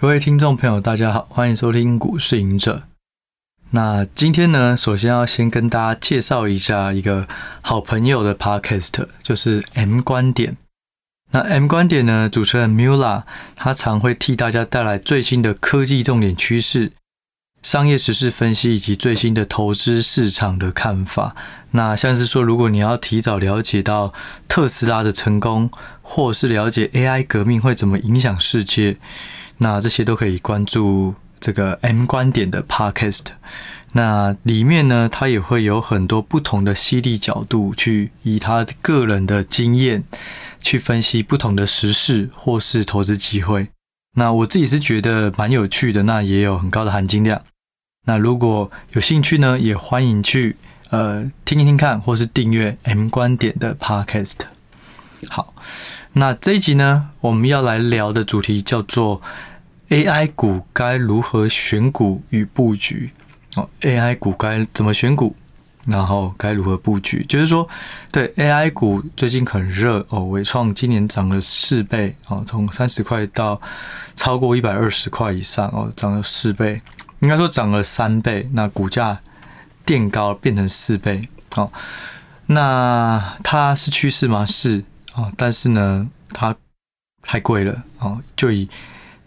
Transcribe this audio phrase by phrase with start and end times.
[0.00, 2.84] 各位听众朋友，大家好，欢迎收听股市赢者。
[3.72, 7.28] 那今天呢，首先要先跟大家介绍一下一个
[7.60, 10.56] 好朋友的 podcast，就是 M 观点。
[11.32, 13.24] 那 M 观点呢，主持人 Mula，
[13.54, 16.92] 他常会替大家带来最新的科技重点趋势、
[17.62, 21.36] 商业时事分析以及最新的投资市场的看法。
[21.72, 24.14] 那像是说，如果你要提早了解到
[24.48, 25.70] 特斯拉的成功，
[26.00, 28.96] 或是了解 AI 革命会怎么影响世界。
[29.62, 33.26] 那这些都可以关注这个 M 观点的 Podcast，
[33.92, 40.04] 那里面呢，他也会有很多不同的犀利角度，去以他个人的经验
[40.62, 43.68] 去分析不同的时事或是投资机会。
[44.16, 47.42] 那我自己是觉得蛮有趣的，那也有很高的含金量。
[48.06, 50.56] 那如果有兴趣呢，也欢迎去
[50.88, 54.36] 呃听一听看，或是订阅 M 观点的 Podcast。
[55.28, 55.52] 好，
[56.14, 59.20] 那这一集呢，我们要来聊的主题叫做。
[59.90, 63.10] AI 股该如何选股与布局？
[63.56, 65.34] 哦，AI 股该怎么选股？
[65.86, 67.24] 然后该如何布局？
[67.28, 67.68] 就是说，
[68.12, 73.60] 对 AI 股最近很热哦，纬创今年涨了四倍哦，从三十块到
[74.14, 76.80] 超过一百二十块以上哦，涨了四倍，
[77.18, 78.48] 应该说涨了三倍。
[78.52, 79.18] 那股价
[79.84, 81.72] 垫高变成四倍哦，
[82.46, 84.46] 那它是趋势吗？
[84.46, 86.54] 是哦，但是呢，它
[87.22, 88.68] 太贵了哦，就以。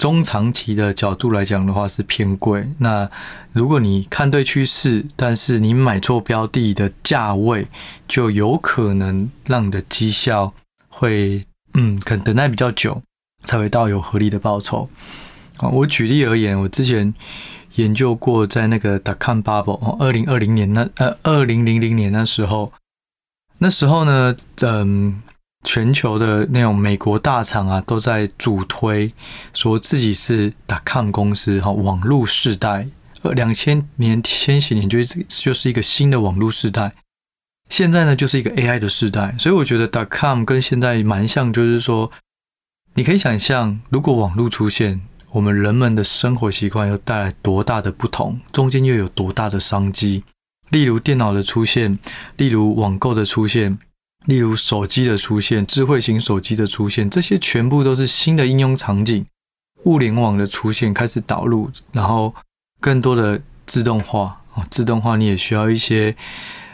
[0.04, 2.68] 中长期的角度来讲的话是偏贵。
[2.80, 3.10] 那
[3.54, 7.70] 如果你看对趋势，但是你买错标的的价位，
[8.06, 10.52] 就有可能让你的绩效
[10.90, 13.02] 会，嗯，可能等待比较久
[13.46, 14.90] 才会到有合理的报酬。
[15.56, 17.14] 啊，我举例而言，我之前
[17.76, 22.74] 研究过，在那个 d o c o m bubble，二零二零年那呃二零零零年那时候，
[23.60, 25.22] 那时候呢，嗯。
[25.64, 29.14] 全球的那种美国大厂啊，都在主推
[29.54, 30.54] 说自己是
[30.86, 32.88] .com 公司哈，网络世代。
[33.22, 36.92] 呃，两千年、千禧年就是就是一个新的网络世代。
[37.70, 39.34] 现在呢，就是一个 AI 的世代。
[39.40, 42.12] 所以我觉得 .com 跟现在蛮像，就是说，
[42.96, 45.00] 你可以想象，如果网络出现，
[45.32, 50.26] 我们人们的生活习惯又带来多大的不同，中间又有多大的商机。
[50.70, 51.98] 例如电脑的出现，
[52.36, 53.80] 例如网购的出现。
[54.26, 59.26] 例如手机的出现，智慧型手机的出现，这些全部都是新的应用场景。
[59.84, 62.34] 物联网的出现开始导入，然后
[62.80, 66.16] 更多的自动化啊，自动化你也需要一些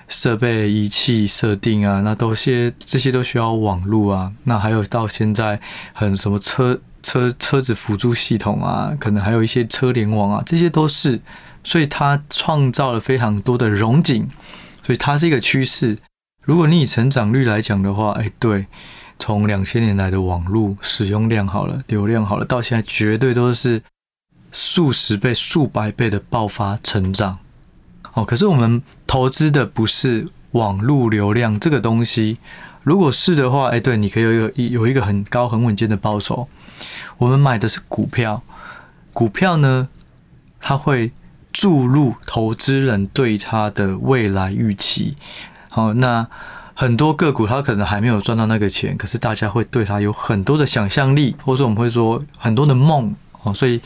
[0.08, 4.32] 设备仪器设定啊，那都些这些都需要网络啊。
[4.44, 5.60] 那还有到现在
[5.94, 11.20] 很什么车车车子辅助系统啊，可能还有一些车联网啊，这些都是，
[11.64, 14.30] 所以它创造了非常多的融景，
[14.86, 15.98] 所以它是一个趋势。
[16.50, 18.66] 如果你以成长率来讲的话，哎，对，
[19.20, 23.84] 从两千年来的网络使用量好了，流量好了，到现在绝对都是
[24.52, 27.38] 数十倍、数百倍的爆发成长。
[28.14, 32.40] 哦，可是我们投资的不是网络流量这个东西。
[32.82, 36.48] 如果是的话，哎，对，你可以有一有一个很高、很稳健的报酬。
[37.20, 38.42] 我们买的是股票，
[39.14, 39.88] 股票呢，
[40.60, 41.12] 它会
[41.54, 45.16] 注入投资人对它的未来预期。
[45.70, 46.28] 好，那
[46.74, 53.14] 很多个股它可能还没有赚到那个钱，可是大家会对它有很多的想象力，或者我们会说很多的梦
[53.44, 53.80] 哦，所以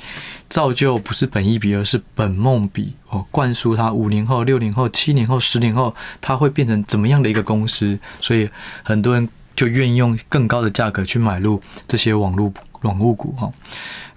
[0.48, 8.48] 造就不是本一比，而是本梦比哦，灌输它五年后、六年后、七年后、十年后，它会变成怎么样的一个公司，所以
[8.84, 13.52] 很多人就愿意用更高的价格去买入这些网络网络股哈。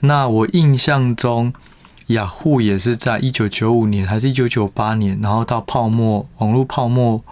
[0.00, 1.52] 那我印象中，
[2.08, 7.24] 雅虎也是在一九九五年还是一九九八年，然后到泡沫网络泡沫。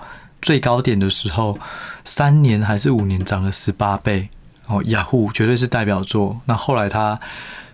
[0.45, 1.59] 最高点的时候，
[2.05, 4.29] 三年还是五年涨了十八倍
[4.67, 6.39] 哦，雅虎绝对是代表作。
[6.45, 7.19] 那后来它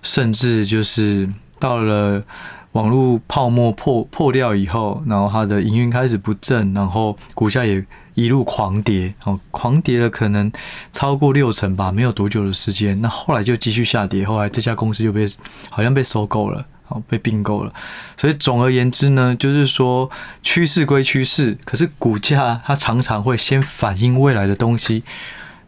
[0.03, 1.29] 甚至就是
[1.59, 2.23] 到了
[2.71, 10.51] 网络泡沫破破掉以后，然后它的营运开始不振，然后股价也一路狂跌哦，狂跌了可能
[10.93, 13.01] 超过六成吧，没有多久的时间。
[13.01, 15.27] 那后来就继续下跌，后来这家公司就被
[15.71, 16.65] 好像被收购了。
[16.91, 17.73] 哦，被并购了，
[18.17, 20.11] 所以总而言之呢，就是说
[20.43, 25.03] 趋势归趋势，可是股价它常常会先反映未来的东西。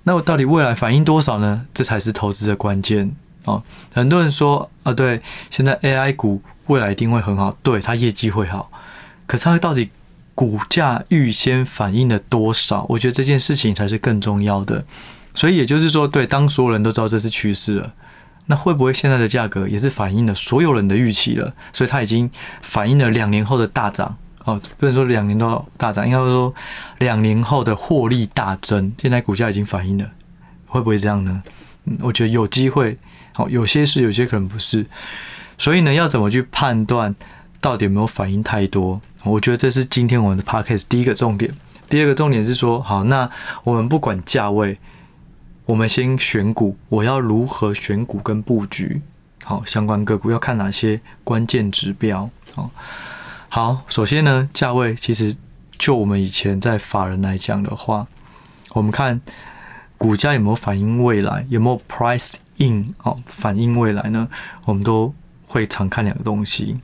[0.02, 1.64] 那我到底未来反映多少呢？
[1.72, 3.10] 这才是投资的关键
[3.44, 3.62] 哦。
[3.94, 8.70] 很多人说啊，对，现在 AI 股未来一定会很好，对，它业绩会好，
[9.26, 9.90] 可是它到底
[10.34, 12.84] 股价预先反映了多少？
[12.88, 14.84] 我觉得这件事情才是更重要的。
[15.34, 17.94] 所以也就是说，对，当所有人都知道这是趋势了。
[18.46, 21.52] 那会不会现在的价格也是反映了所有人的预期了？
[21.72, 22.30] 所以它已经
[22.60, 26.52] 反映了两年后的大涨哦，不能说两年都大涨，应该说
[26.98, 28.92] 两年后的获利大增。
[29.00, 30.10] 现在股价已经反映了，
[30.66, 31.42] 会不会这样呢？
[31.84, 32.98] 嗯，我觉得有机会
[33.32, 34.84] 好，有些是，有些可能不是。
[35.56, 37.14] 所以呢，要怎么去判断
[37.60, 39.00] 到底有没有反应太多？
[39.22, 41.50] 我觉得这是今天我们的 podcast 第一个重点。
[41.88, 43.30] 第二个重点是说，好，那
[43.62, 44.78] 我们不管价位，
[45.64, 49.00] 我们先选股，我要如何选股跟布局？
[49.44, 52.28] 好，相关个股要看哪些关键指标？
[52.54, 52.70] 好，
[53.48, 55.36] 好，首先呢，价位其实
[55.78, 58.06] 就我们以前在法人来讲的话，
[58.70, 59.20] 我们看
[59.96, 64.28] 股价有没有反映未来，有没有 price in 哦，反映未来呢？
[64.64, 65.14] 我们都
[65.46, 66.76] 会常看两个东西，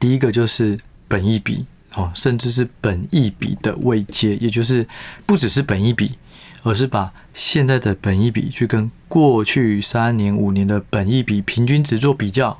[0.00, 1.64] 第一个就是本益比
[1.94, 4.86] 哦，甚至是本益比的位阶，也就是
[5.26, 6.18] 不只是本益比，
[6.62, 12.58] 而是把现在的本益比去跟过去三年、五年的本益比平均值做比较，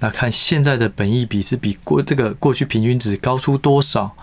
[0.00, 4.14] 那看现在的本益比是比过这个过去平均值高出多少。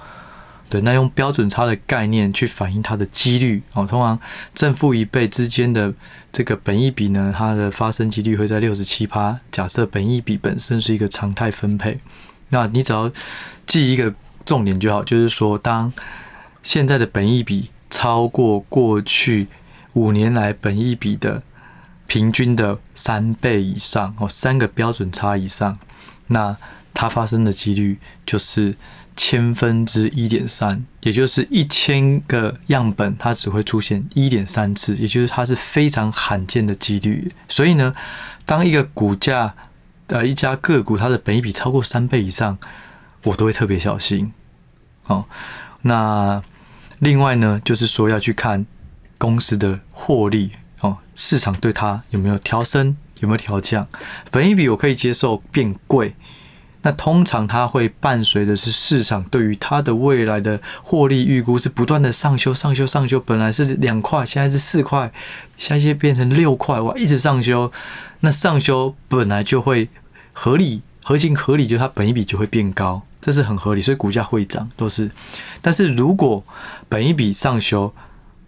[0.70, 3.86] 对，那用标准差的概念去反映它的几率哦。
[3.86, 4.20] 通常
[4.56, 5.94] 正负一倍之间的
[6.32, 9.40] 这个本益比呢，它的发生几率会在六十七趴。
[9.52, 12.00] 假设本益比本身是一个常态分配，
[12.50, 13.12] 那你只要
[13.68, 14.12] 记一个
[14.44, 15.94] 重点就好，就是说，当
[16.64, 19.48] 现在的本益比超过过去
[19.94, 21.44] 五年来本益比的
[22.08, 25.78] 平均的三倍以上哦，三个标准差以上，
[26.28, 26.58] 那
[26.92, 28.76] 它发生的几率就是。
[29.16, 37.32] 千分之一点三，也就是一千个样本，它只会出现一点三次，也就是它是非常罕见的几率。
[37.48, 37.94] 所以呢，
[38.44, 39.54] 当一个股价，
[40.08, 42.58] 呃，一家个股它的本益比超过三倍以上，
[43.26, 44.34] 我都会特别小心。
[45.06, 45.26] 哦，
[45.84, 46.42] 那
[47.04, 48.66] 另外呢，就是说要去看
[49.18, 53.86] 公司的获利，哦，市场对它有没有调升，有没有调降。
[54.32, 56.16] 本一笔我可以接受变贵。
[56.86, 63.20] 那通常它会伴随的是市场对于它的未来的获利预估是不断的上修、上修、上修。
[63.20, 65.12] 本来是两块，现在是四块，
[65.58, 67.70] 现在变成六块，哇，一直上修。
[68.22, 69.90] 那上修本来就会
[70.32, 75.10] 合理、合情合理，就它本一笔就会变高，这是很合理，所以股价会涨都是。
[75.62, 76.44] 但是如果
[76.90, 77.92] 本一笔上修，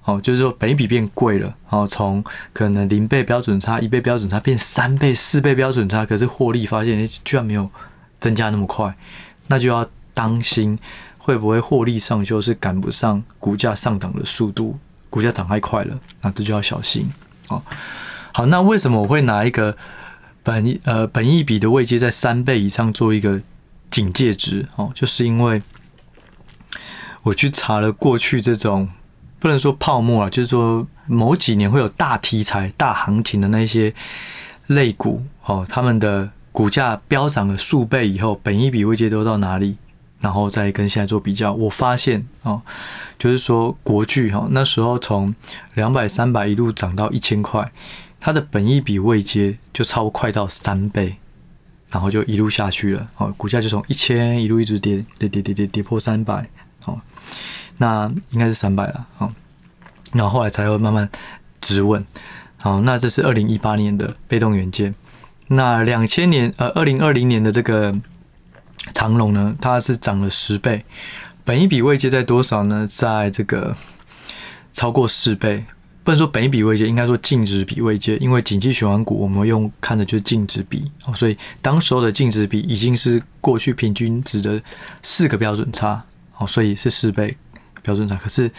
[0.04, 2.24] 哦，就是说本一笔变贵了，哦，从
[2.54, 7.70] 可能零倍标准差、一倍标准差变三倍、四倍标准差，可是获利发现居然没有。
[8.18, 8.96] 增加那么快，
[9.48, 10.80] 那就要当心
[11.20, 14.80] 会不会获利上修是赶不上股价上涨的速度，
[15.12, 17.08] 股价涨太快了，那这就要小心
[17.50, 17.62] 哦。
[18.32, 19.78] 好，那为什么我会拿一个
[20.42, 23.40] 本呃本一笔的位阶在三倍以上做一个
[23.96, 24.92] 警戒值哦？
[24.94, 25.62] 就是因为
[27.24, 28.90] 我去查了过去这种
[29.40, 33.94] 不能说泡沫啊，就是说某几年会有大题材、大行情的那些
[34.68, 36.32] 类股哦，他们的。
[36.56, 39.76] 股价飙涨了数倍以后，本一比位阶都到哪里？
[40.22, 42.62] 然后再跟现在做比较，我发现哦，
[43.20, 45.36] 就是说国巨哈，那时候从
[45.74, 47.70] 两百、三百一路涨到一千块，
[48.22, 51.18] 它的本益比未接就超快到三倍，
[51.96, 56.46] 然后就一路下去了哦，股价就从一千一路一直跌跌跌跌跌跌破三百
[56.84, 57.00] 哦，
[57.78, 59.32] 那应该是三百了哦，
[60.12, 61.10] 然后后来才会慢慢
[61.62, 62.06] 止稳。
[62.58, 64.94] 好，那这是二零一八年的被动元件。
[65.48, 67.96] 那两千年，呃，二零二零年的这个
[68.94, 70.84] 长龙呢，它是涨了十倍，
[71.46, 72.86] 本一比位阶在多少呢？
[72.90, 73.74] 在这个
[74.74, 75.64] 超过四倍，
[76.06, 84.62] 不能说本比位阶，应该说净值比位阶，因为景气循环股我们用看的就是净值比，所以当时候的净值比已经是过去平均值的
[85.02, 86.02] 四个标准差，
[86.38, 87.36] 哦，所以是四倍
[87.82, 88.50] 标准差，可是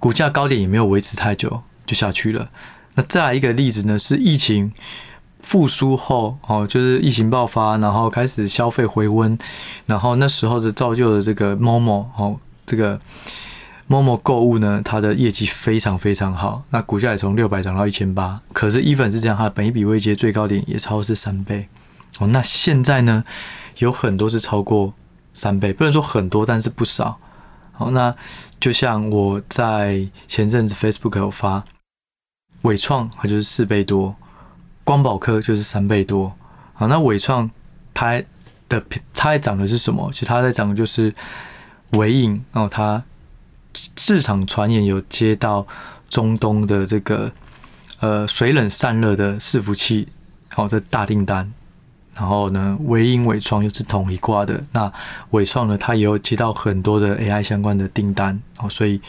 [0.00, 2.48] 股价高点也没有维持太久就下去了。
[2.94, 4.72] 那再来一个例子呢，是疫情。
[5.40, 9.38] 复苏后，哦，就是疫情爆发，然后开始消费回温，
[9.86, 13.00] 然后那时候的造就的这个 Momo，哦，这个
[13.88, 21.66] Momo 购物呢，它的业绩非常非常好，那股价也从六百涨到一千八，可是 even 是这样，它的本一比未接最高点也超过是三倍，
[22.18, 23.24] 哦，那现在呢，
[23.78, 24.92] 有很多是超过
[25.32, 27.18] 三倍，不能说很多，但是不少，
[27.72, 28.14] 好，那
[28.60, 31.64] 就像我在前阵子 Facebook 有发，
[32.62, 34.14] 伟创它就是四倍多。
[34.84, 36.34] 光宝科就是三倍多，
[36.72, 37.50] 好，那伟创
[37.92, 38.22] 它
[38.70, 38.82] 的
[39.14, 40.10] 它在涨的是什么？
[40.12, 41.14] 其实它在涨的就是
[41.92, 43.04] 纬颖哦，它
[43.96, 45.66] 市场传言有接到
[46.08, 47.30] 中东的这个
[48.00, 50.08] 呃水冷散热的伺服器
[50.48, 51.52] 好的大订单，
[52.14, 54.92] 然后呢，纬颖纬创又是同一挂的，那
[55.30, 59.00] 伟创呢，它也有接到很多的 AI 相关的订单哦，所以。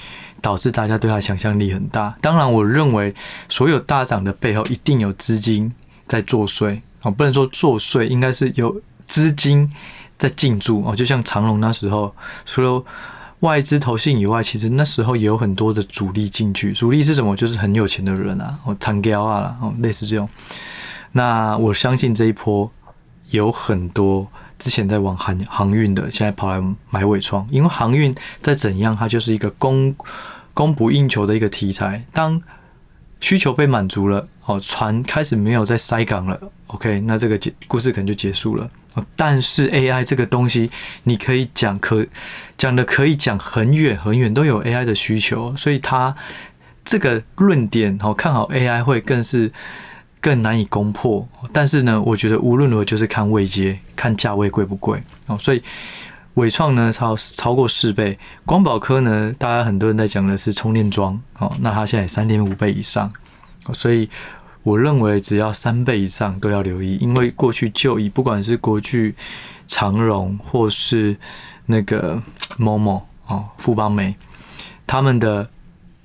[0.42, 2.16] 导致大家对它想象力很大。
[2.22, 3.14] 当然，我认为
[3.50, 5.70] 所有大涨的背后一定有资金
[6.08, 9.70] 在作祟哦，不能说作祟，应该是有资金
[10.18, 10.96] 在进驻哦。
[10.96, 12.82] 就像长隆那时候，除了
[13.42, 16.74] 外资投信以外，其实那时候也有很多的主力进去。
[16.74, 17.36] 主力是什么？
[17.36, 20.28] 就是很有钱的人啊，哦，长胶啊，哦，类似这种。
[21.14, 22.70] 那我相信这一波
[23.30, 24.28] 有很多
[24.58, 29.96] 之前在玩航航运的，现在跑来买尾创，因为航运再怎样，它就是一个供
[30.54, 32.04] 供不应求的一个题材。
[32.12, 32.42] 当
[33.22, 36.40] 需求被满足了，哦，船开始没有在塞港了
[36.70, 38.70] ，OK，那这个结故事可能就结束了。
[39.16, 40.70] 但是 AI 这个东西，
[41.04, 42.06] 你可以讲可
[42.58, 46.14] 讲的可以讲很远很远，都有 AI 的需求，所以它
[46.84, 49.54] 这个论点哦，看好 AI 会更是
[50.20, 51.26] 更难以攻破。
[51.54, 55.38] 但是呢，我觉得无论如何就是看位阶，看价位贵不贵哦。
[55.38, 55.64] 所以
[56.34, 63.14] 伟创呢超超过四倍，光宝科呢，大家很多人在讲的是充电桩哦，那它现在三点五倍以上，
[63.72, 64.10] 所以。
[64.64, 69.16] 我认为只要三倍以上都要留意，因为过去就以不管是国巨、
[69.68, 71.16] 长荣或是
[71.66, 72.22] 那个
[72.60, 74.16] 某某哦富邦美，
[74.86, 75.50] 他们的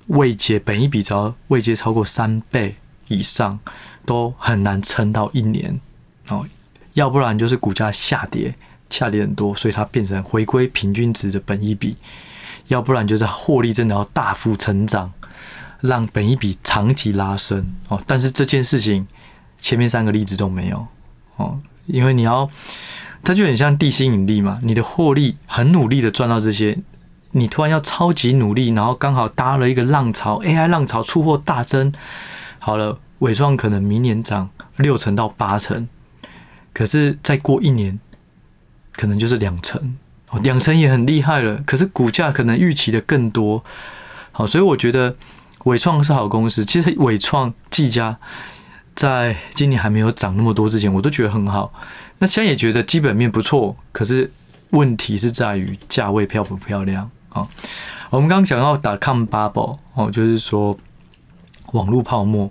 [0.07, 2.75] 未接本益比只要位阶超过三倍
[3.07, 3.59] 以上，
[4.05, 5.79] 都很难撑到一年
[6.29, 6.45] 哦，
[6.93, 8.55] 要不然就是股价下跌，
[8.89, 11.97] 下跌很多，所以它变成回归平均值的本益比，
[12.69, 15.11] 要不然就是获利真的要大幅成长。
[15.81, 19.07] 让本一笔长期拉升哦，但是这件事情
[19.59, 20.87] 前面三个例子都没有
[21.35, 22.49] 哦，因为你要，
[23.23, 26.77] 它就很像地心引力嘛，你的获利很努力的赚到这些，
[27.31, 31.93] 你突然要超级努力，然后刚好搭了一个浪潮，AI 浪潮出货大增，
[32.59, 35.87] 好了，纬创可能明年涨六成到八成，
[36.73, 37.99] 可是再过一年
[38.93, 39.97] 可能就是两成
[40.29, 43.63] 哦，两成也很厉害了，可是股价可能预期的更多，
[44.31, 45.15] 好，所以我觉得。
[45.65, 48.17] 伟创是好公司，其实伟创、技嘉
[48.95, 51.73] 在今年还没有涨那么多之前，我都觉得很好。
[52.19, 54.31] 那现在也觉得基本面不错，可是
[54.69, 57.47] 问题是在于价位漂不漂亮啊？
[58.11, 60.77] 我们刚刚讲到打 com bubble 哦，就是说
[61.73, 62.49] 网络泡沫，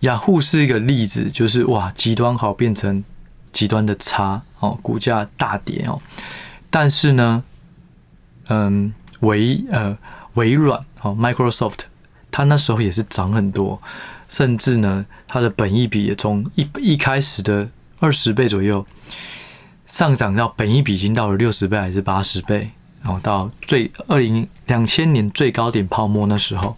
[0.00, 3.04] 雅虎是一个例子，就是哇，极端好变成
[3.52, 6.00] 极端的差哦，股价大跌哦。
[6.70, 7.42] 但是呢，
[8.48, 9.98] 嗯，微呃
[10.34, 11.89] 微软哦，Microsoft。
[12.30, 13.80] 它那时候也是涨很多，
[14.28, 17.68] 甚至呢，它的本益比也从一一开始的
[17.98, 18.86] 二十倍左右，
[19.86, 22.70] 上涨到本益比已经到了六十倍还是八十倍，
[23.02, 26.76] 然后到最二零两千年最高点泡沫那时候，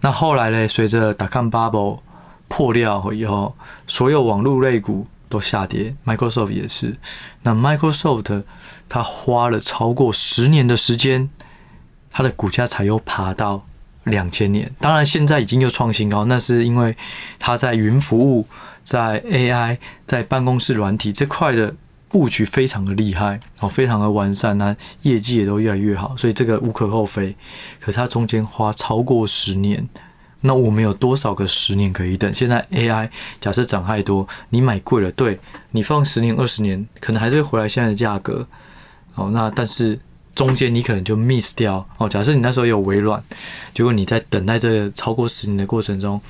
[0.00, 2.00] 那后来呢，随着 dot-com bubble
[2.48, 3.56] 破掉以后，
[3.86, 6.96] 所有网络类股都下跌，Microsoft 也是。
[7.42, 8.44] 那 Microsoft
[8.88, 11.30] 它花了超过十年的时间，
[12.10, 13.64] 它的股价才又爬到。
[14.10, 16.96] 两千年，当然现在已经又创新高，那是因为
[17.38, 18.46] 它在云服务、
[18.82, 21.74] 在 AI、在办公室软体这块的
[22.08, 27.36] 布局非常的厉害哦，非常的完善，那业绩也都越来越好，所以这个无可厚非。
[27.80, 29.88] 可是它中间花超过十年，
[30.40, 32.32] 那我们有多少个十年可以等？
[32.32, 33.08] 现在 AI
[33.40, 35.38] 假设涨太多，你买贵了，对，
[35.70, 38.46] 你放十年、二十年，可能还是会回来现在的价格。
[39.14, 39.98] 哦，那但是。
[40.38, 42.08] 中间你可能就 miss 掉哦。
[42.08, 43.20] 假设你那时候有微软，
[43.74, 46.20] 结果你在等待这个超过十年的过程中，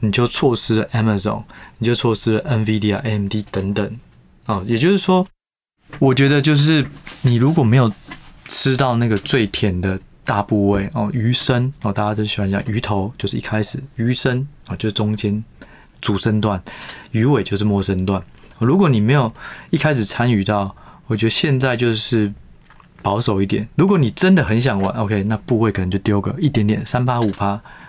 [0.00, 1.42] 你就错失了 Amazon，
[1.78, 3.98] 你就错失了 NVIDIA、AMD 等等
[4.44, 4.62] 哦。
[4.66, 5.26] 也就是说，
[5.98, 6.86] 我觉得就是
[7.22, 7.90] 你如果没有
[8.48, 15.42] 吃到那个最甜的大部位哦，鱼身哦，大家都喜欢讲鱼头，就是一开始鱼身啊，就是中间
[16.02, 16.62] 主身段，
[17.12, 18.22] 鱼尾就是末身段。
[18.58, 19.32] 如果你没有
[19.70, 22.30] 一开始参与到，我觉得现在就是。
[23.04, 27.48] 保守一点，如果你真的很想玩，OK，那部位可能就丢个一点点，三趴五趴，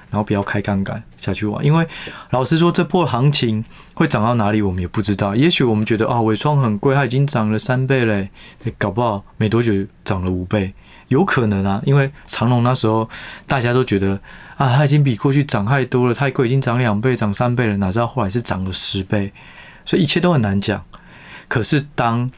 [0.10, 1.64] 然后不要开杠杆下去玩。
[1.64, 1.88] 因为
[2.32, 5.34] 老实说，这波行情会涨到哪里，我们也不知道。
[5.34, 8.30] 也许我们觉得啊，尾创很贵，它已经涨了三倍嘞，
[8.78, 9.72] 搞不好没多久
[10.04, 10.74] 涨了五倍，
[11.08, 11.82] 有可能啊。
[11.86, 13.10] 因为长隆那时候
[13.48, 14.20] 大家都觉得
[14.58, 19.32] 啊，它已经比过去涨太多了，太贵，已经涨两倍、涨三倍了，哪知道后来是涨了十倍，
[19.86, 20.84] 所以一切都很难讲。
[21.48, 22.30] 可是当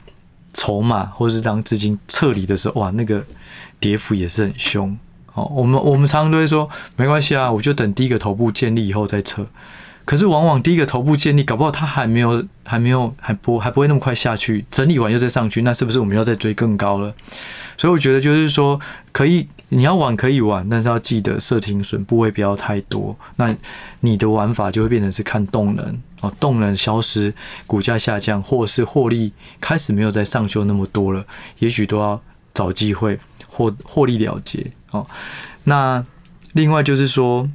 [0.57, 3.23] 筹码，或是当资金撤离的时候，哇，那个
[3.79, 4.97] 跌幅也是很凶
[5.35, 5.45] 哦。
[5.55, 9.45] 我们我们常常都会说，没关系啊，我就等第一个头部建立以后再撤。
[10.03, 17.13] 可是往往第一个头部建立，搞不好它还没有、还没有、还不还不会那么快下去，整理完又再上去，那是不是我们要再追更高了？
[17.77, 18.79] 所以我觉得就是说，
[19.11, 23.15] 可以你要玩可以玩，但是要记得设停损部位不要太多。
[23.35, 23.55] 那
[23.99, 27.31] 你的玩法就会变成是看动能哦，动能消失，
[27.67, 29.31] 股价下降，或是获利
[29.61, 31.23] 开始没有再上修那么多了，
[31.59, 32.19] 也许都要
[32.51, 35.05] 找机会获获利了结哦。
[35.65, 36.03] 那
[36.53, 37.47] 另外就是说，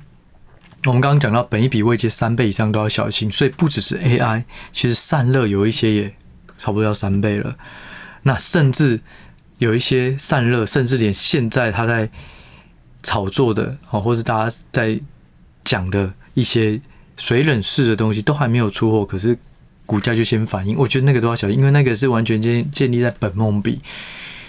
[0.84, 6.14] 我们刚刚讲到本一笔未接三倍以上都要小心，所以不只是 AI，其实散热有一些也
[6.58, 7.56] 差不多要三倍了，
[8.22, 9.00] 那甚至。
[9.62, 12.10] 有一些散热，甚至连现在他在
[13.00, 14.98] 炒作的哦，或是大家在
[15.64, 16.80] 讲的一些
[17.16, 19.38] 水冷式的东西都还没有出货，可是
[19.86, 20.76] 股价就先反应。
[20.76, 23.80] 我觉得那个都要小心，因为那个是完全建建立在本梦比，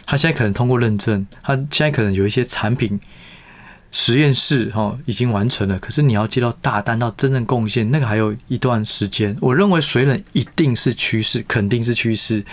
[0.04, 3.00] 他现在可能通过认证，他现在可能有一些产品。
[3.96, 9.38] 实验室哈已经完成了，可是你要接到大单到真正贡献，那个还有一段时间。
[9.40, 12.44] 我认为水冷一定是趋势，肯定是趋势，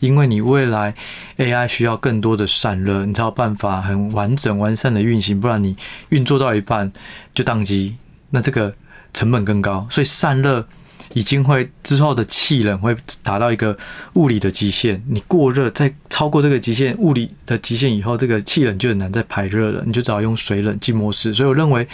[0.00, 0.94] 因为你未来
[1.36, 5.76] AI 需要更多的散热，你才有办法很完整完善的运行，不然你
[6.08, 6.90] 运作到一半
[7.34, 7.96] 就宕机，
[8.30, 8.74] 那这个
[9.12, 10.66] 成本更高，所以散热。
[11.16, 13.74] 已经会之后的气冷会达到一个
[14.16, 21.32] 物理的极限，你过热再超过这个极限物理的极限以后，这个气冷就很难再排热了，你就只好用水冷静模式。
[21.32, 21.88] 所以我认为，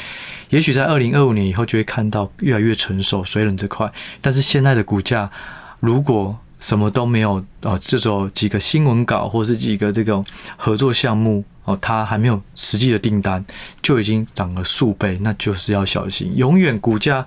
[0.50, 3.88] 也许在二零二五年以后就会看到越来越成熟水冷这块。
[4.21, 5.31] 但是现在的股价
[5.79, 10.25] 如果什么都没有哦，这种几个新闻稿或是几个这种
[10.57, 13.45] 合作项目哦，它还没有实际的订单
[13.81, 17.25] 就已经涨了数倍，那就是要小心，永远股价。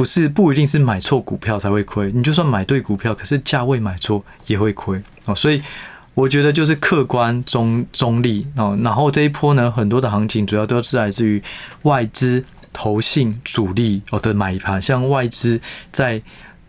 [0.00, 5.34] 不是不一定是买错股票才会亏，你就算买对股票，可是价位买错也会亏哦。
[5.34, 5.62] 所以
[6.14, 8.74] 我觉得就是客观中中立哦。
[8.82, 11.42] 然后这一波呢，很多的行情主要都是来自于
[11.82, 12.42] 外资、
[12.72, 14.80] 投信、主力哦的买盘。
[14.80, 15.60] 像外资
[15.92, 16.22] 在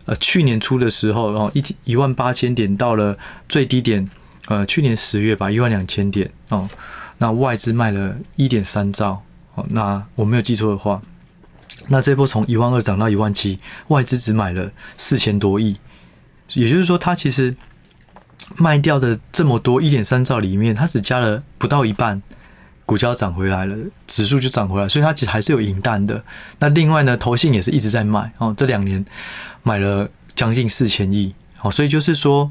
[0.04, 3.16] 呃去年初的时候哦，一一万八千点到了
[3.48, 4.06] 最低点，
[4.48, 6.68] 呃去年十月吧，一万两千点哦。
[7.16, 9.22] 那外资卖了一点三兆
[9.54, 9.64] 哦。
[9.70, 11.00] 那我没有记错的话。
[11.88, 13.58] 那这波从一万二涨到一万七，
[13.88, 15.76] 外资只买了四千多亿，
[16.54, 17.54] 也就是说，它其实
[18.56, 22.22] 卖掉的这么多一点三兆里面，它只加了不到一半，
[22.86, 26.22] 股价涨回来了，指数就涨回来，所以它其实还是有赢弹的。
[26.58, 29.04] 那另外呢，投信也是一直在卖哦，这两年
[29.62, 32.50] 买了将近四千亿，哦，所以就是说，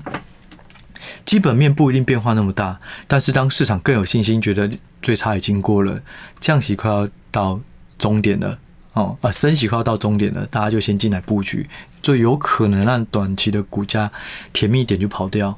[1.26, 4.70] 基本面不一定变化那么大，但是当市场更有信心，觉得
[5.02, 6.02] 最差已经过了，
[6.40, 7.60] 降息快要到
[7.98, 8.60] 终点了。
[8.94, 11.66] 哦，啊，升息快要到终点了，大家就先进来布局，
[12.02, 14.12] 就有可能让短期的股价
[14.52, 15.58] 甜蜜点就跑掉。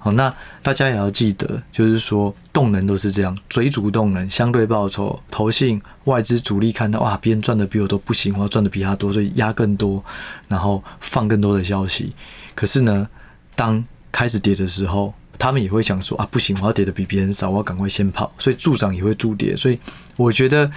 [0.00, 0.34] 好，那
[0.64, 10.04] 大家也要记得，就是说动能都是这样，追逐动能，相对报酬，投信外资主力看到哇，别人赚的比我都不行，我要赚的比他多，所以压更多，
[10.48, 12.12] 然后放更多的消息。
[12.56, 13.08] 可是呢，
[13.54, 19.54] 当开始跌的时候，他们也会想说啊，不行，我要跌的比别人少，我要赶快先跑，所以助涨也会助跌。
[19.56, 19.78] 所以
[20.16, 20.68] 我觉得。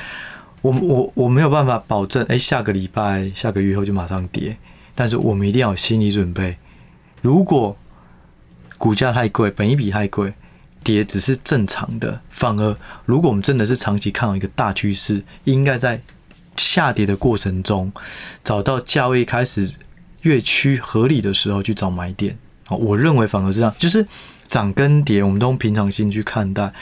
[0.65, 4.57] 我我我没有办法保证，哎，下个礼拜、下个月后就马上跌。
[4.95, 6.57] 但是我们一定要有心理准备，
[7.21, 7.77] 如果
[8.79, 10.33] 股价太贵，本一比太贵，
[10.83, 12.19] 跌只是正常的。
[12.31, 12.75] 反而，
[13.05, 16.01] 如果我们真的是长期看好一个大趋势，应该在
[16.57, 17.91] 下跌的过程中，
[18.43, 19.71] 找到价位开始
[20.21, 22.35] 越趋合理的时候去找买点。
[22.69, 24.03] 我认为反而是这样，就是
[24.47, 26.73] 涨跟跌，我们都用平常心去看待，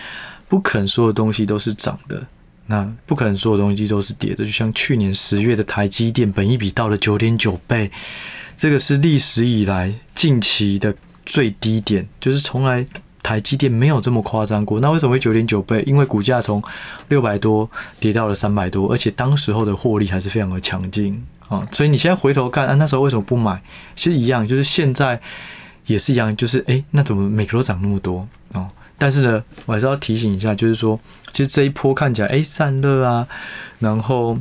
[0.48, 2.26] 不可能所有东西都是涨的。
[2.66, 7.92] 那不可能所有东西都是跌的，就像去年十月的台积电，本益比到了九点九倍，
[8.56, 10.96] 这个是历史以来近期的
[11.26, 12.86] 最低点，就是从来
[13.22, 14.80] 台积电没有这么夸张过。
[14.80, 15.84] 那为什么会九点九倍？
[15.86, 16.64] 因为股价从
[17.10, 21.68] 六百多跌到了三百多，而且当时候的获利还是非常的强劲啊。
[21.72, 23.62] 所以你现在回头看，啊，那时候为什么不买？
[23.96, 25.20] 其实一样，就是现在
[25.86, 28.70] 也是一样，就是诶、那怎么每个都涨那么多哦？
[28.98, 31.00] 但是呢，我还是要提醒一下，就是说，
[31.32, 33.28] 其实这一波看起来，哎、散热啊，
[33.80, 34.38] 然后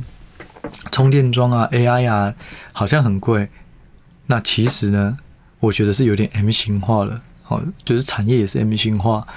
[0.91, 2.33] 充电桩啊，AI 啊，
[2.71, 3.49] 好像很贵。
[4.27, 5.17] 那其实呢，
[5.59, 9.27] 我觉得是有点 M 型化了，哦，就是产业也是 M 型化，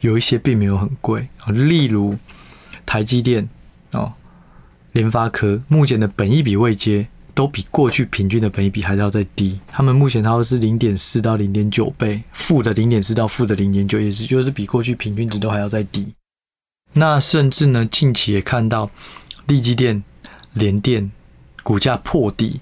[0.00, 1.28] 有一些并没有很贵。
[1.46, 2.16] 例如
[2.86, 3.48] 台积电
[3.92, 4.12] 哦，
[4.92, 7.08] 联发科目前的本益比未接。
[7.40, 16.12] 都比过去平均的本益比还要再低，他们目前它都是零点四到零点九倍，负的零点四到负的零点九，也是就是比过去平均值都还要再低。
[16.92, 18.90] 那甚至呢，近期也看到
[19.46, 20.04] 利基电、
[20.52, 21.10] 联电
[21.62, 22.60] 股价破底，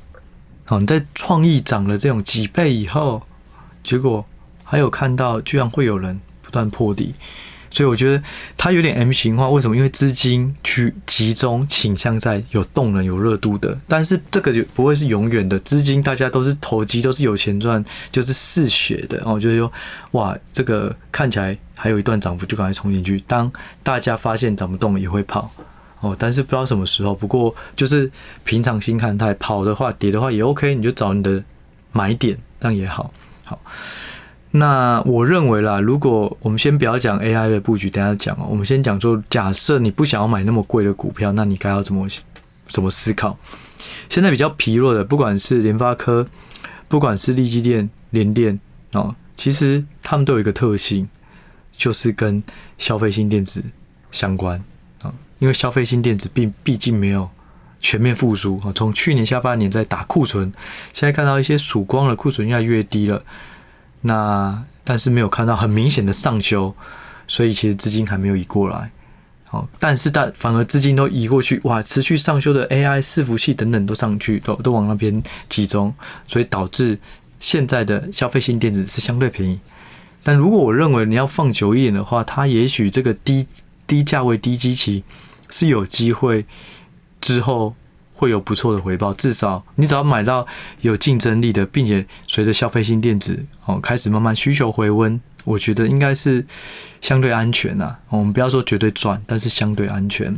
[0.69, 3.21] 哦，你在创意涨了这种几倍以后，
[3.83, 4.25] 结果
[4.63, 7.15] 还有看到居然会有人不断破底。
[7.71, 8.23] 所以我觉得
[8.57, 9.77] 它有点 M 型化，为什么？
[9.77, 15.59] 因为资金去集中倾向在有动能、有热度的，但是这个就不会是永远的。
[15.61, 19.39] 资金大家都是投机，都是有钱赚，就是嗜血的哦。
[19.39, 19.73] 就是说，
[20.13, 23.23] 哇，这个看起来还有一段涨幅，就赶快冲进去。
[23.27, 23.51] 当
[23.83, 25.51] 大家发现涨不动也会跑
[26.01, 27.15] 哦，但是不知道什么时候。
[27.15, 28.11] 不过就是
[28.45, 31.43] 平常心看待，跑的话、跌的话也 OK，你就找你的
[31.93, 33.13] 买点，这样也好。
[33.45, 33.61] 好。
[34.59, 38.47] 那我认为啦，如果我们先不要讲 AI 的布局，等下讲哦。
[38.51, 42.09] 我们先讲说，假设你不想要买那么贵的股票，那你该要怎么
[42.67, 43.39] 怎么思考？
[44.09, 46.27] 现在比较疲弱的，不管是联发科，
[46.89, 48.59] 不管是力积电、联电
[48.93, 51.09] 哦，其实他们都有一个特性，
[51.77, 52.43] 就是跟
[52.79, 53.63] 消费性电子
[54.11, 54.63] 相关
[55.03, 55.13] 啊。
[55.39, 57.29] 因为消费性电子并毕竟没有
[57.81, 60.53] 全面复苏啊，从去年下半年在打库存，
[60.93, 63.23] 现在看到一些曙光了，库存越来越低了。
[64.03, 66.75] 那但是没有看到很明显的上修，
[67.27, 68.91] 所以其实资金还没有移过来。
[69.45, 75.95] 好，但是但反而资金都移过去，哇，持续上修的 AI 伺服器等等都上去，都都往那边集中，
[76.27, 76.99] 所以导致
[77.41, 79.59] 现在的消费性电子是相对便宜。
[80.23, 83.47] 但如果我认为你要放久一点的话，它也许这个低
[83.87, 85.03] 低价位低基期
[85.49, 86.45] 是有机会
[87.21, 87.75] 之后
[88.19, 89.15] 会有不错的回报。
[89.15, 90.45] 至少你只要买到
[90.83, 95.19] 有竞争力的，并且随着消费性电子哦开始慢慢需求回温。
[95.45, 96.45] 我觉得应该是
[97.01, 100.35] 相对安全呐，我们不要说绝对赚，但是相对安全。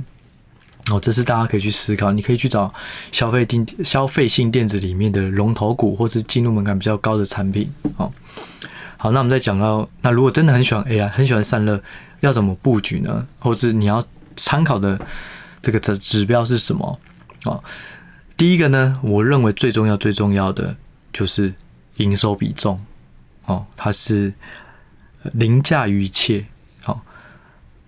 [0.90, 2.72] 哦，这是大家可以去思考，你可以去找
[3.10, 7.68] 消费电消费性电子里面的龙头股，或是进入门槛比较高的产品。
[7.96, 8.12] 哦，
[8.96, 11.82] 好，那我们再讲到，那如果真的很喜欢 AI，很喜欢散热，
[12.20, 13.26] 要怎么布局呢？
[13.40, 14.02] 或者你要
[14.36, 14.98] 参考的
[15.60, 16.98] 这个指指标是什么？
[17.44, 17.62] 哦，
[18.36, 20.76] 第一个呢，我认为最重要最重要的
[21.12, 21.54] 就是
[21.96, 22.84] 营收比重。
[23.46, 24.32] 哦，它是。
[25.34, 26.46] 凌驾于一切。
[26.82, 27.02] 好，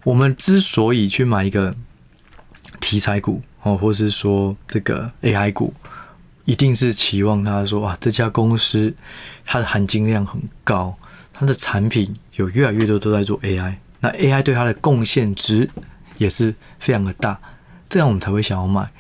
[0.05, 1.75] 我们之所以去买一个
[2.79, 5.73] 题材股哦，或是说这个 AI 股，
[6.45, 8.95] 一定是期望他说哇，这家公司
[9.47, 10.95] 它的含金量很高，
[11.33, 15.71] 它的产品有越来越多都在做 AI，那 AI 对它的贡献值
[16.19, 17.41] 也是非常的大，
[17.89, 18.91] 这样我们才会想要买。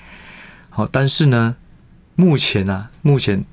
[0.73, 1.55] 好，但是呢，
[2.17, 3.45] 目前啊，目前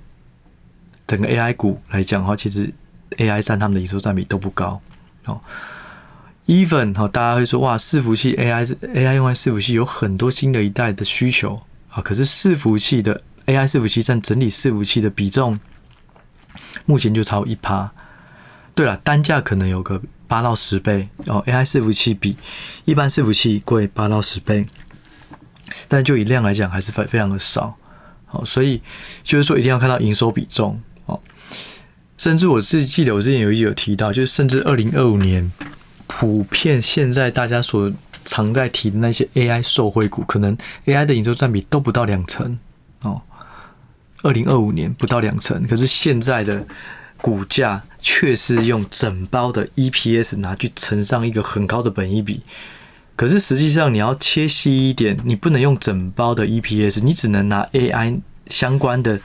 [1.06, 2.74] 整个 AI 股来讲的话，其实。
[3.18, 4.80] AI 占他们的营收占比都不高
[5.26, 5.42] 哦
[6.46, 15.60] ，even 哈，大家会说哇，伺服器 AI 是 AI 用在伺服器有很多新的一代的需求啊，可是伺服器的 AI 伺服器占整体伺服器的比重，
[16.86, 17.92] 目前就超一趴。
[18.76, 22.38] 对了，单价可能有个八到十倍哦，AI 伺服器比
[22.86, 24.68] 一般伺服器贵八到十倍，
[25.88, 27.76] 但就以量来讲还是非非常的少，
[28.26, 28.82] 好，所以
[29.24, 31.20] 就是说一定要看到营收比重哦。
[32.18, 35.52] 甚至我自己记得，我之前有一集有提到，就是甚至二零二五年，
[36.08, 37.92] 普遍现在大家所
[38.26, 42.60] 常在提的那些 AI 受惠股，可能 AI 的营收占比都不到两成
[43.04, 43.22] 哦。
[44.22, 46.68] 二零二五年不到两成，可是现在的
[47.22, 52.42] 股价却是用整包的 EPS 拿去乘上一个很高的本益比。
[53.20, 58.22] 可是实际上你要切细一点，你不能用整包的 EPS，你只能拿 AI。
[58.48, 59.20] 相关的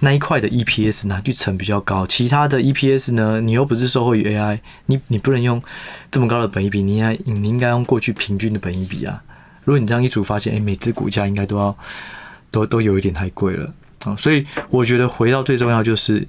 [0.00, 5.60] 那一块的 EPS 拿去乘比较高，其他的 EPS 呢，你又不是受惠于 AI，你你不能用
[6.12, 9.20] 这么高的本益比，你应该你应该用过去平均的本益比啊。
[9.64, 11.76] 如果你这样一组发现，哎，每只股价应该都要
[12.52, 13.72] 都都有一点太贵了
[14.04, 16.24] 啊，所以我觉得回到最重要就是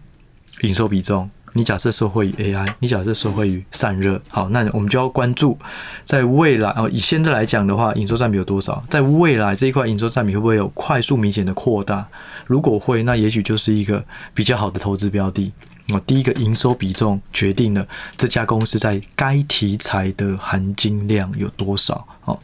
[0.61, 1.29] 营收比重。
[1.53, 5.57] 你假设受惠于 AI，你假设受惠于散热，好，那我们就要关注，
[6.03, 8.83] 在未来哦，以现在来讲的话，营收占比有多少？
[8.89, 12.07] 在未来这一块营收占比会不会有快速明显的扩大？
[12.45, 15.51] 如果会，那也许就是一个比较好的投资标的。
[15.89, 22.07] 哦，第一个营收比重决定了这家公司在该题材的含金量有多少。
[22.25, 22.39] 哦，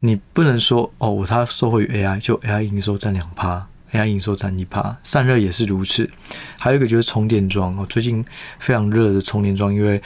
[0.00, 3.66] 你不能说哦，我它受惠于 AI，就 AI 营收占两趴。
[3.92, 6.08] AI 营收占一趴，散热也是如此。
[6.58, 8.24] 还有一个就是充电桩哦，最近
[8.58, 10.00] 非常热的充电桩，因为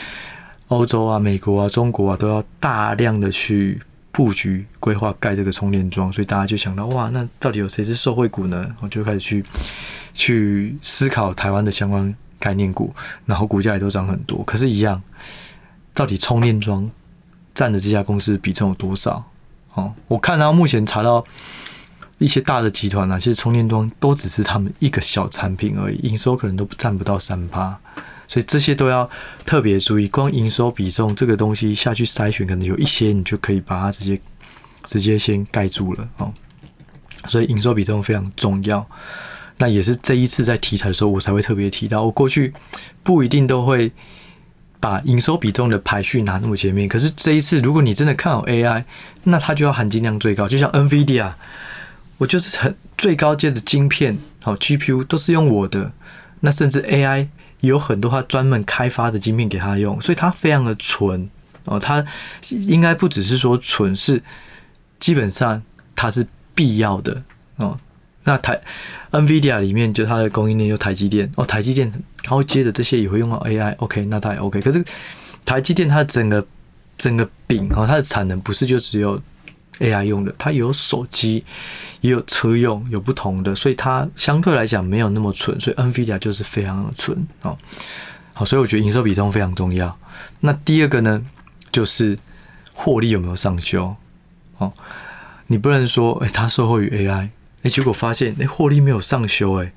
[0.69, 8.75] 欧洲啊、美国啊、中国啊都要大量的去布局规划盖这个充电桩，所以大家就想到哇，那到底有谁是受惠股呢？
[8.81, 9.45] 我就开始去
[10.15, 12.95] 去思考台湾的相关概念股，
[13.27, 14.43] 然后股价也都涨很多。
[14.45, 15.03] 可是，一样，
[15.93, 16.91] 到底充电桩
[17.53, 19.23] 占的这家公司比重有多少？
[19.75, 21.25] 哦，我看到目前查到。
[22.19, 27.77] 一些大的集团啊，其实充电桩都只是他们一个小产品而已，营收可能都占不到三趴，
[28.29, 29.09] 所以这些都要
[29.45, 30.07] 特别注意。
[30.09, 34.21] 光营收比重这个东西下去筛选，可能有一些你就可以把它直接
[34.85, 36.33] 直接先盖住了哦。
[37.29, 38.87] 所以营收比重非常重要，
[39.59, 42.05] 那也是这一次在题材的时候我才会特别提到。
[42.05, 42.55] 我过去
[43.03, 43.91] 不一定都会
[44.79, 48.85] 把营收比重的排序拿那么前面，可是这一次如果你真的看好 AI，
[49.25, 51.33] 那它就要含金量最高，就像 NVIDIA。
[52.19, 55.93] 我就是很最高阶的晶片，好 GPU 都是用我的，
[56.41, 57.27] 那甚至 AI
[57.61, 61.29] 有很多它专门开发的晶片给它用，所以它非常的纯
[61.65, 62.05] 哦，它
[62.51, 64.23] 应该不只是说纯，是
[65.01, 65.61] 基本上
[65.97, 66.25] 它是
[66.55, 67.23] 必要的
[67.57, 67.77] 哦。
[68.23, 68.61] 那台
[69.11, 71.93] NVIDIA 里面就它的供应链有台积电哦，台积电
[72.25, 74.61] 高阶的这些也会用到 AI，OK，那它也 OK。
[74.61, 74.85] 可是
[75.45, 76.47] 台积电它整个
[76.97, 79.21] 整个饼哦，它的产能不是就只有。
[79.79, 81.45] AI 用的，它有手机，
[82.01, 87.57] 也有车用，有不同的，所以它相对来讲没有那么纯，所以 NVIDIA 就是非常的纯哦。
[88.33, 89.97] 好，所以我觉得营收比重非常重要。
[90.41, 91.25] 那第二个呢，
[91.73, 92.19] 就是
[92.73, 93.95] 获利有没有上修？
[94.59, 94.73] 哦，
[95.49, 97.29] 你不能说，诶、欸，它受惠于 AI，
[97.63, 99.73] 哎，结果发现哎，获利没有上修，哎，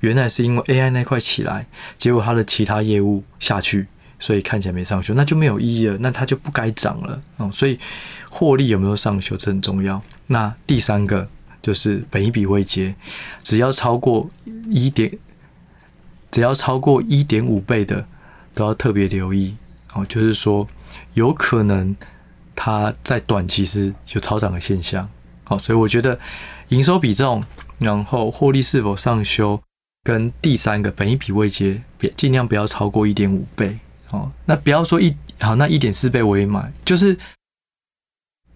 [0.00, 1.66] 原来是因为 AI 那块起来，
[1.98, 3.86] 结果它的其他业务下去，
[4.20, 7.50] 所以看起来没上修，那就没有意义了，那它就不该涨了哦。
[7.50, 7.76] 所以
[8.30, 10.00] 获利有没有上修，这很重要。
[10.26, 11.26] 那第三个
[11.62, 12.94] 就是本益比位阶，
[13.42, 14.30] 只要超过
[14.68, 15.10] 一点，
[16.30, 18.06] 只要超过一点五倍的，
[18.54, 19.56] 都要特别留意
[19.94, 20.04] 哦。
[20.06, 20.68] 就是说，
[21.14, 21.96] 有可能
[22.54, 25.08] 它在短期是有超涨的现象。
[25.44, 26.16] 好，所以我觉得
[26.68, 27.42] 营收比重，
[27.78, 29.60] 然后获利是否上修，
[30.04, 33.78] 跟第三个本益比位阶，别尽量不要超过一点五倍。
[34.10, 37.16] 哦，那不要说一好，那一点四倍我也买，就是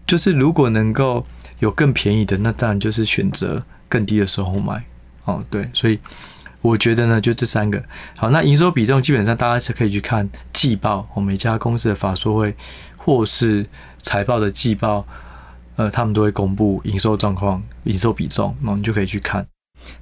[0.07, 1.25] 就是如果能够
[1.61, 4.85] 有更便宜的，那当然就是选择更低的时候买。
[5.25, 5.99] 哦，对，所以
[6.61, 7.83] 我觉得呢，就这三个。
[8.17, 12.55] 好，那营收比重基本上大家是可以去看季报，我每家公司的法说会
[12.97, 13.67] 或是
[14.01, 15.07] 财报的季报。
[15.77, 19.45] 呃，他们都会公布营收状况、营收比重，那你就可以去看。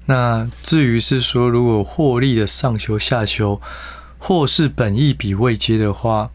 [0.04, 3.58] 那至于是说，如果获利的上修、下修，
[4.24, 6.30] 或是本益比未接的话，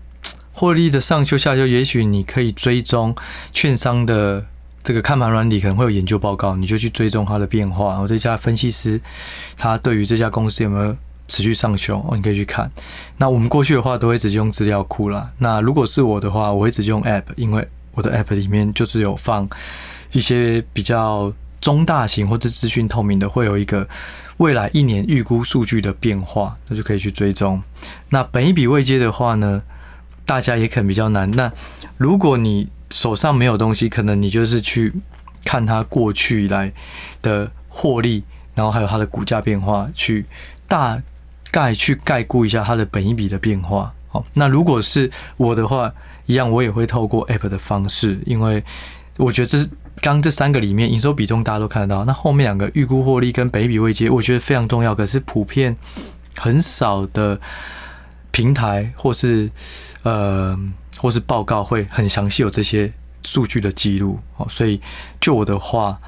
[0.51, 3.15] 获利的上修、下修，也许你可以追踪
[3.53, 4.45] 券商的
[4.83, 7.91] 这个看盘软体，可能会有研究报告，你就去追踪它的变化。
[7.91, 8.99] 然后这家分析师
[9.57, 10.93] 他对于这家公司有没有
[11.29, 12.69] 持续上修，哦，你可以去看。
[13.17, 15.31] 那我们过去的话都会直接用资料库啦。
[15.37, 17.67] 那如果是我的话，我会直接用 App，因为。
[17.93, 19.49] 我的 App 里面就是有放
[20.11, 23.89] 一些比较中大型或者资讯透明的，会有一个
[24.37, 27.61] 未来一年预估数据的变化，那就可以去追踪。
[28.09, 29.61] 那本一笔未接的话呢，
[30.25, 31.29] 大家也可能比较难。
[31.31, 31.51] 那
[31.97, 34.93] 如果你手上没有东西，可能你就是去
[35.43, 36.71] 看它过去以来
[37.21, 38.23] 的获利，
[38.55, 40.25] 然后还有它的股价变化，去
[40.67, 41.01] 大
[41.51, 43.93] 概去概估一下它的本一笔的变化。
[44.07, 45.93] 好，那如果是我的话。
[46.27, 48.61] 一样，我也会透过 App 的方式，因为
[49.15, 49.69] 我觉得这是
[50.01, 54.93] 刚这三个里面营收比重大家都看得到，那后面两个预估获利跟北比位接，我觉得非常重要。
[54.93, 55.75] 可是普遍
[56.35, 57.39] 很少的
[58.31, 59.49] 平台或是
[60.03, 60.57] 呃
[60.97, 64.47] 或是报告会很详细有这些数据的记录哦。
[64.49, 64.79] 所以
[65.19, 65.99] 就我的话，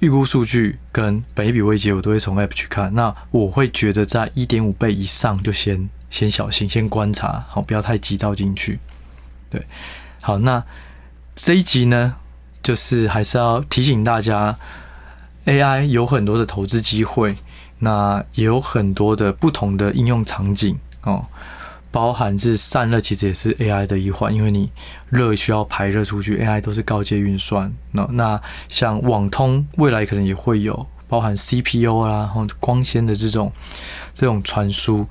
[0.00, 2.94] 预估数据跟北比位接我都会从 App 去看。
[2.94, 8.80] 那我会觉得在一点五倍以上就先先小心，先观察，好，不要太急躁进去。
[9.48, 9.64] 对，
[10.20, 10.62] 好，那
[11.34, 12.16] 这一集呢，
[12.62, 14.56] 就是还是要提醒大家
[15.46, 17.34] ，AI 有很多的投资机会，
[17.78, 21.24] 那也有很多的不同的应用场景哦，
[21.90, 24.70] 包含是散热，其实也是 AI 的一环，因为你
[25.08, 27.72] 热需要排热出去，AI 都是高阶运算。
[27.92, 33.52] 那那像网通，未来可能也会有包含 CPU 啦，然后光纤的这种
[34.12, 35.06] 这种传输。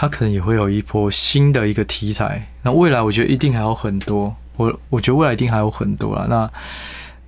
[0.00, 6.26] 它可能也会有一波新的一个题材，那未来我觉得一定还有很多，我我觉得未来一定还有很多啦。
[6.28, 6.50] 那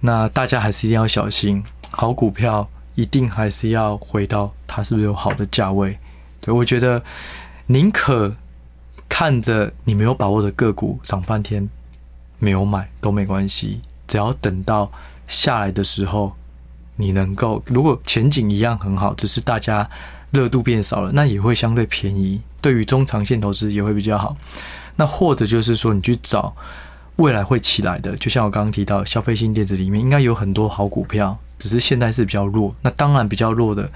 [0.01, 5.99] 那大家还是一定要小心，好股票一定还是要回到它是不是有好的价位。
[6.43, 7.03] 对，我觉得
[7.69, 8.37] 宁可
[9.09, 11.67] 看着你没有把握的个股涨半天
[12.39, 14.93] 没有买都没关系，只要等到
[15.27, 16.35] 下来的时候，
[16.97, 19.89] 你能够如果前景一样很好，只是大家。
[20.33, 24.37] 热度变少了，那也会相对便宜，对于中长线投资也会比较好。
[24.95, 26.55] 那或者就是说，你去找
[27.17, 32.75] 未来会起来的，就像我刚刚提到，消费性电子里面应该有很多好股票，只是现在是比较弱。
[32.83, 33.91] 那当然比较弱的，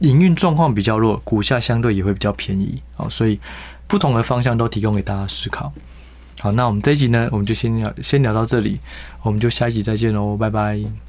[0.00, 2.80] 营运状况比较弱，股价相对也会比较便宜。
[2.94, 3.40] 好，所以
[3.86, 5.72] 不同的方向都提供给大家思考。
[6.38, 8.78] 好，那我们这一集呢，我们就先聊，先聊到这里，
[9.22, 11.05] 我们就下一集再见喽，拜拜。